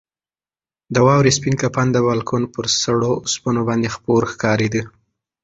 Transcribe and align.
د 0.93 0.95
واورې 1.07 1.31
سپین 1.37 1.55
کفن 1.61 1.87
د 1.91 1.97
بالکن 2.07 2.41
پر 2.53 2.65
سړو 2.81 3.11
اوسپنو 3.23 3.61
باندې 3.69 3.93
خپور 3.95 4.21
ښکارېده. 4.31 4.81